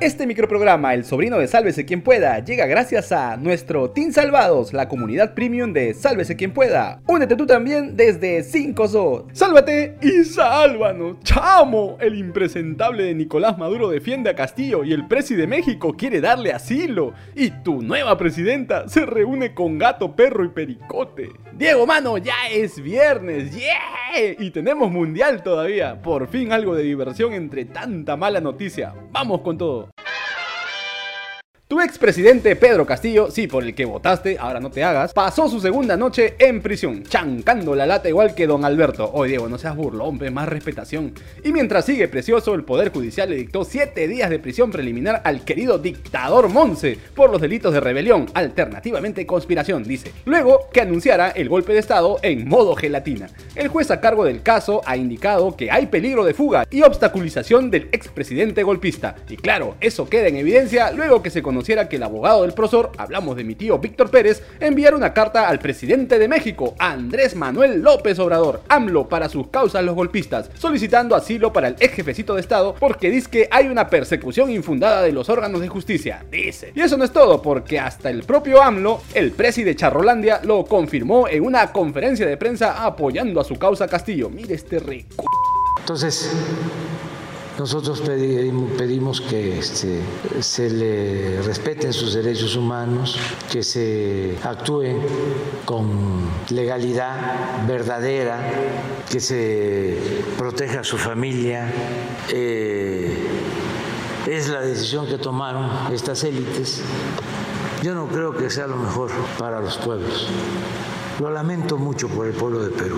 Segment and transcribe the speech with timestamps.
[0.00, 4.88] Este microprograma, El sobrino de Sálvese quien pueda, llega gracias a nuestro Team Salvados, la
[4.88, 7.02] comunidad premium de Sálvese quien pueda.
[7.06, 9.26] Únete tú también desde 5SO.
[9.34, 11.18] Sálvate y sálvanos.
[11.22, 16.22] Chamo, el impresentable de Nicolás Maduro defiende a Castillo y el presi de México quiere
[16.22, 17.12] darle asilo.
[17.34, 21.28] Y tu nueva presidenta se reúne con gato, perro y pericote.
[21.52, 24.34] Diego, mano, ya es viernes, yeah.
[24.38, 26.00] Y tenemos mundial todavía.
[26.00, 28.94] Por fin algo de diversión entre tanta mala noticia.
[29.12, 29.89] Vamos con todo.
[31.70, 35.60] Tu expresidente Pedro Castillo, sí, por el que votaste, ahora no te hagas, pasó su
[35.60, 39.08] segunda noche en prisión, chancando la lata igual que don Alberto.
[39.12, 41.14] Oye, Diego, no seas burlón, más respetación.
[41.44, 45.44] Y mientras sigue precioso, el Poder Judicial le dictó 7 días de prisión preliminar al
[45.44, 50.10] querido dictador Monse por los delitos de rebelión, alternativamente conspiración, dice.
[50.24, 53.28] Luego que anunciara el golpe de Estado en modo gelatina.
[53.54, 57.70] El juez a cargo del caso ha indicado que hay peligro de fuga y obstaculización
[57.70, 59.14] del expresidente golpista.
[59.28, 62.90] Y claro, eso queda en evidencia luego que se conoció que el abogado del profesor,
[62.96, 67.80] hablamos de mi tío Víctor Pérez, enviara una carta al presidente de México, Andrés Manuel
[67.80, 72.40] López Obrador, AMLO, para sus causas los golpistas, solicitando asilo para el ex jefecito de
[72.40, 76.72] Estado porque dice que hay una persecución infundada de los órganos de justicia, dice.
[76.74, 80.64] Y eso no es todo, porque hasta el propio AMLO, el presi de Charrolandia, lo
[80.64, 84.30] confirmó en una conferencia de prensa apoyando a su causa Castillo.
[84.30, 85.24] Mire este rico.
[85.78, 86.30] Entonces,
[87.60, 90.00] nosotros pedimos, que este,
[90.40, 93.18] se le respeten sus derechos humanos,
[93.52, 94.96] que se actúe
[95.66, 98.40] con legalidad verdadera,
[99.10, 101.70] que se proteja a su familia.
[102.30, 103.28] Eh,
[104.26, 106.80] es la decisión que tomaron estas élites.
[107.82, 110.28] Yo no creo que sea lo mejor para los pueblos.
[111.18, 112.96] Lo lamento mucho por el pueblo de Perú.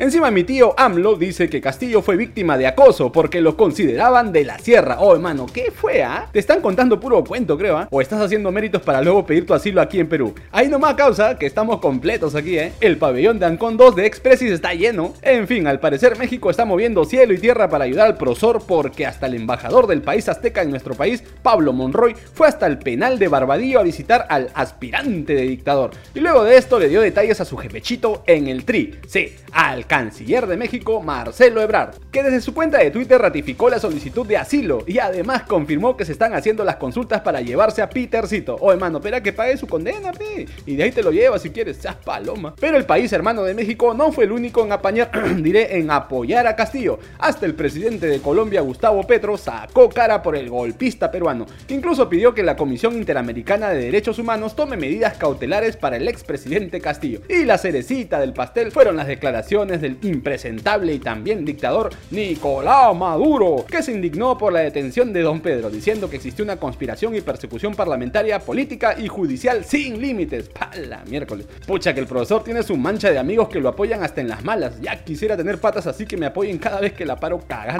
[0.00, 4.44] Encima mi tío AMLO dice que Castillo fue víctima de acoso porque lo consideraban de
[4.44, 5.00] la sierra.
[5.00, 6.28] Oh, hermano, ¿qué fue, ah?
[6.32, 7.88] Te están contando puro cuento, creo, ¿ah?
[7.90, 10.36] O estás haciendo méritos para luego pedir tu asilo aquí en Perú.
[10.52, 12.74] Ahí nomás causa que estamos completos aquí, ¿eh?
[12.80, 15.14] El pabellón de Ancon 2 de Expressis está lleno.
[15.20, 19.04] En fin, al parecer México está moviendo cielo y tierra para ayudar al prosor porque
[19.04, 23.18] hasta el embajador del país azteca en nuestro país, Pablo Monroy, fue hasta el penal
[23.18, 25.90] de Barbadillo a visitar al aspirante de dictador.
[26.14, 28.94] Y luego de esto le dio detalles a su jefechito en el tri.
[29.08, 33.80] Sí, al canciller de México, Marcelo Ebrard, que desde su cuenta de Twitter ratificó la
[33.80, 37.90] solicitud de asilo y además confirmó que se están haciendo las consultas para llevarse a
[37.90, 38.56] Petercito.
[38.60, 40.46] Oh, hermano, espera que pague su condena, pi.
[40.66, 42.54] Y de ahí te lo llevas si quieres, seas paloma.
[42.60, 45.10] Pero el país hermano de México no fue el único en apañar,
[45.42, 46.98] diré, en apoyar a Castillo.
[47.18, 51.46] Hasta el presidente de Colombia, Gustavo Petro, sacó cara por el golpista peruano.
[51.68, 56.80] Incluso pidió que la Comisión Interamericana de Derechos Humanos tome medidas cautelares para el expresidente
[56.80, 57.22] Castillo.
[57.28, 63.64] Y la cerecita del pastel fueron las declaraciones del impresentable y también dictador Nicolás Maduro,
[63.68, 67.20] que se indignó por la detención de Don Pedro, diciendo que existió una conspiración y
[67.20, 70.48] persecución parlamentaria, política y judicial sin límites.
[70.48, 71.02] ¡Pala!
[71.08, 71.46] Miércoles.
[71.66, 74.44] Pucha, que el profesor tiene su mancha de amigos que lo apoyan hasta en las
[74.44, 74.80] malas.
[74.80, 77.78] Ya quisiera tener patas así que me apoyen cada vez que la paro cagando.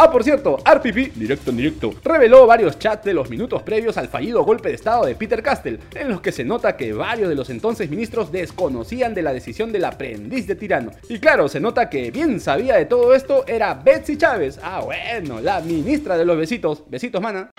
[0.00, 4.06] Ah, por cierto, RPP, directo en directo, reveló varios chats de los minutos previos al
[4.06, 7.34] fallido golpe de estado de Peter Castell, en los que se nota que varios de
[7.34, 10.92] los entonces ministros desconocían de la decisión del aprendiz de tirano.
[11.08, 14.60] Y claro, se nota que bien sabía de todo esto era Betsy Chávez.
[14.62, 16.84] Ah, bueno, la ministra de los besitos.
[16.88, 17.50] Besitos, mana.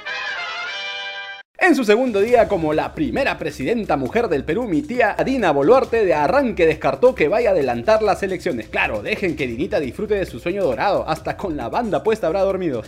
[1.61, 6.05] En su segundo día como la primera presidenta mujer del Perú, mi tía Dina Boluarte
[6.05, 8.69] de arranque descartó que vaya a adelantar las elecciones.
[8.69, 12.41] Claro, dejen que Dinita disfrute de su sueño dorado, hasta con la banda puesta habrá
[12.41, 12.83] dormido.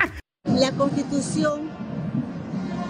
[0.44, 1.70] la constitución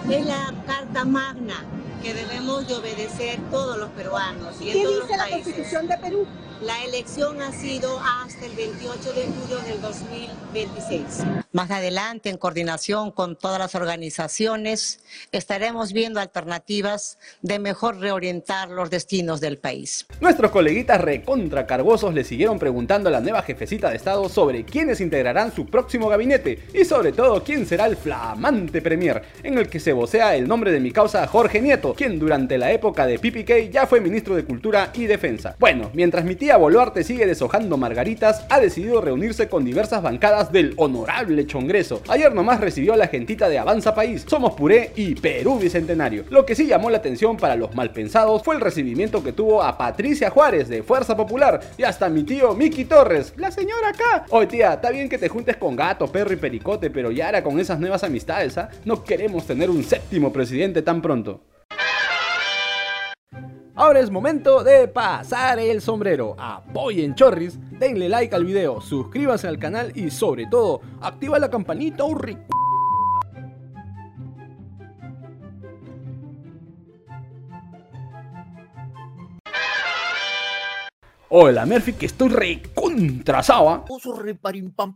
[0.09, 1.63] es la carta magna
[2.01, 4.55] que debemos de obedecer todos los peruanos.
[4.57, 6.25] ¿Qué dice la constitución de Perú?
[6.61, 11.23] La elección ha sido hasta el 28 de julio del 2026.
[11.51, 14.99] Más adelante, en coordinación con todas las organizaciones,
[15.31, 20.07] estaremos viendo alternativas de mejor reorientar los destinos del país.
[20.19, 25.53] Nuestros coleguitas recontracargosos le siguieron preguntando a la nueva jefecita de Estado sobre quiénes integrarán
[25.53, 29.93] su próximo gabinete y sobre todo quién será el flamante premier, en el que se
[29.93, 33.85] vocea el nombre de mi causa Jorge Nieto, quien durante la época de PPK ya
[33.85, 35.55] fue ministro de Cultura y Defensa.
[35.59, 40.73] Bueno, mientras mi tía Boluarte sigue deshojando margaritas, ha decidido reunirse con diversas bancadas del
[40.77, 42.01] honorable Chongreso.
[42.07, 46.23] Ayer nomás recibió a la gentita de Avanza País, Somos Puré y Perú Bicentenario.
[46.29, 49.77] Lo que sí llamó la atención para los malpensados fue el recibimiento que tuvo a
[49.77, 54.25] Patricia Juárez de Fuerza Popular y hasta mi tío Miki Torres, la señora acá.
[54.29, 57.43] Oye tía, está bien que te juntes con gato, perro y pericote, pero ya era
[57.43, 58.69] con esas nuevas amistades, ¿ah?
[58.85, 61.41] No queremos tener un séptimo presidente tan pronto.
[63.79, 66.35] Ahora es momento de pasar el sombrero.
[66.39, 72.03] Apoyen Chorris, denle like al video, suscríbanse al canal y sobre todo, activa la campanita
[72.03, 72.35] oh, urri.
[81.29, 83.85] Hola Murphy, que estoy rico recontrasaba.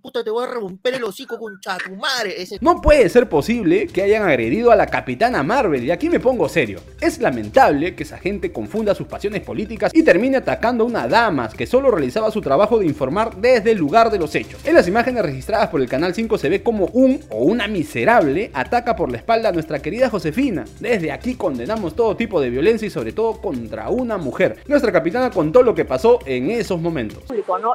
[0.02, 2.36] puta, te voy a romper el hocico con chatumare.
[2.60, 6.50] No puede ser posible que hayan agredido a la capitana Marvel, y aquí me pongo
[6.50, 6.80] serio.
[7.00, 11.50] Es lamentable que esa gente confunda sus pasiones políticas y termine atacando a una dama
[11.50, 14.66] que solo realizaba su trabajo de informar desde el lugar de los hechos.
[14.66, 18.52] En las imágenes registradas por el canal 5 se ve como un o una miserable
[18.54, 20.66] ataca por la espalda a nuestra querida Josefina.
[20.80, 24.58] Desde aquí condenamos todo tipo de violencia y sobre todo contra una mujer.
[24.68, 27.24] Nuestra capitana contó lo que pasó en esos momentos.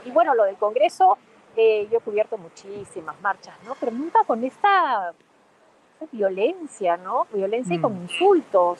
[0.04, 1.18] Y bueno, lo del Congreso,
[1.54, 3.76] eh, yo he cubierto muchísimas marchas, ¿no?
[3.78, 5.12] Pero nunca con esta,
[6.10, 7.26] violencia, ¿no?
[7.34, 8.02] Violencia y con mm.
[8.02, 8.78] insultos.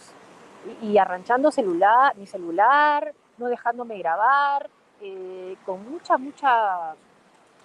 [0.80, 4.70] Y, arranchando celular, mi celular, no dejándome grabar,
[5.02, 6.94] eh, con mucha, mucha,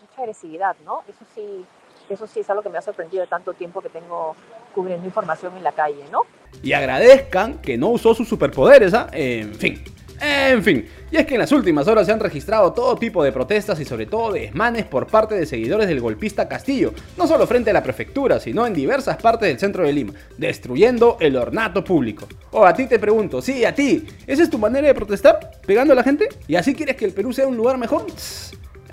[0.01, 1.03] mucha agresividad, ¿no?
[1.07, 1.65] Eso sí,
[2.09, 4.35] eso sí es algo que me ha sorprendido de tanto tiempo que tengo
[4.75, 6.23] cubriendo información en la calle, ¿no?
[6.61, 9.07] Y agradezcan que no usó sus superpoderes, ¿ah?
[9.13, 9.81] En fin.
[10.23, 13.31] En fin, y es que en las últimas horas se han registrado todo tipo de
[13.31, 17.71] protestas y sobre todo desmanes por parte de seguidores del golpista Castillo, no solo frente
[17.71, 22.27] a la prefectura, sino en diversas partes del centro de Lima, destruyendo el ornato público.
[22.51, 25.53] O oh, a ti te pregunto, sí, a ti, ¿esa es tu manera de protestar?
[25.65, 26.29] ¿Pegando a la gente?
[26.47, 28.05] ¿Y así quieres que el Perú sea un lugar mejor?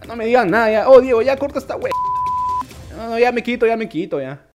[0.06, 0.88] no me digan nada, ya.
[0.88, 1.92] Oh, Diego, ya corta esta wea.
[2.96, 4.47] No, no, ya me quito, ya me quito, ya.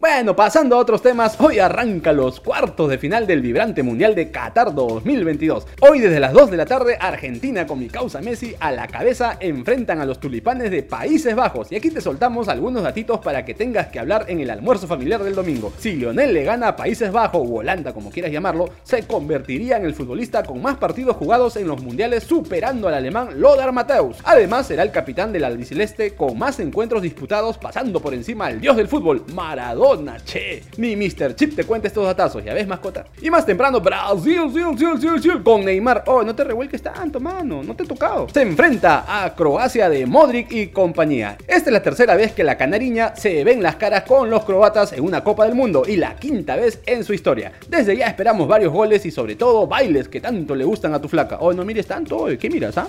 [0.00, 4.30] Bueno, pasando a otros temas, hoy arranca los cuartos de final del vibrante Mundial de
[4.30, 5.66] Qatar 2022.
[5.82, 9.36] Hoy desde las 2 de la tarde, Argentina con mi causa Messi a la cabeza
[9.40, 11.70] enfrentan a los tulipanes de Países Bajos.
[11.70, 15.22] Y aquí te soltamos algunos datitos para que tengas que hablar en el almuerzo familiar
[15.22, 15.70] del domingo.
[15.76, 19.84] Si Lionel le gana a Países Bajos o Holanda, como quieras llamarlo, se convertiría en
[19.84, 24.16] el futbolista con más partidos jugados en los mundiales, superando al alemán Lothar Matthäus.
[24.24, 28.78] Además, será el capitán del albiceleste con más encuentros disputados, pasando por encima al dios
[28.78, 29.89] del fútbol, Maradona
[30.76, 31.34] Ni Mr.
[31.34, 33.06] Chip te cuenta estos datazos, ya ves, mascota.
[33.20, 34.40] Y más temprano, Brasil,
[35.42, 36.04] con Neymar.
[36.06, 38.28] Oh, no te revuelques tanto, mano, no te he tocado.
[38.32, 41.36] Se enfrenta a Croacia de Modric y compañía.
[41.46, 44.92] Esta es la tercera vez que la canariña se ven las caras con los croatas
[44.92, 47.52] en una Copa del Mundo y la quinta vez en su historia.
[47.68, 51.08] Desde ya esperamos varios goles y sobre todo bailes que tanto le gustan a tu
[51.08, 51.38] flaca.
[51.40, 52.88] Oh, no mires tanto, ¿qué miras, ah?